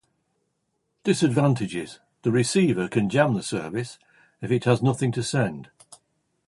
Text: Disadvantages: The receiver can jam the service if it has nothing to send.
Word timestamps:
Disadvantages: 1.03 1.99
The 2.23 2.31
receiver 2.31 2.87
can 2.87 3.07
jam 3.07 3.35
the 3.35 3.43
service 3.43 3.99
if 4.41 4.49
it 4.51 4.63
has 4.63 4.81
nothing 4.81 5.11
to 5.11 5.21
send. 5.21 5.69